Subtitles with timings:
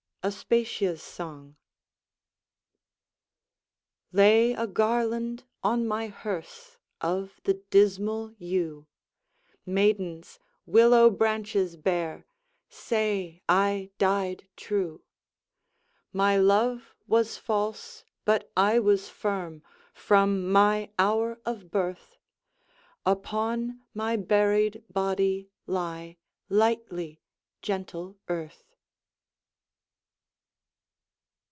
[0.23, 1.55] ASPATIA'S SONG
[4.11, 8.85] Lay a garland on my hearse Of the dismal yew;
[9.65, 10.37] Maidens,
[10.67, 12.27] willow branches bear;
[12.69, 15.01] Say I died true.
[16.13, 22.19] My love was false, but I was firm From my hour of birth:
[23.07, 27.19] Upon my buried body lie Lightly,
[27.63, 28.67] gentle earth!